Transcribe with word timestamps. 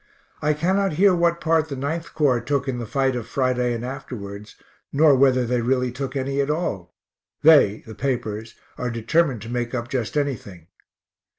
I 0.41 0.53
cannot 0.53 0.93
hear 0.93 1.13
what 1.13 1.39
part 1.39 1.69
the 1.69 1.75
9th 1.75 2.15
Corps 2.15 2.41
took 2.41 2.67
in 2.67 2.79
the 2.79 2.87
fight 2.87 3.15
of 3.15 3.27
Friday 3.27 3.71
and 3.71 3.85
afterwards, 3.85 4.55
nor 4.91 5.13
whether 5.15 5.45
they 5.45 5.61
really 5.61 5.91
took 5.91 6.15
any 6.15 6.41
at 6.41 6.49
all 6.49 6.95
(they, 7.43 7.83
the 7.85 7.93
papers, 7.93 8.55
are 8.79 8.89
determined 8.89 9.43
to 9.43 9.49
make 9.49 9.75
up 9.75 9.89
just 9.89 10.17
anything). 10.17 10.65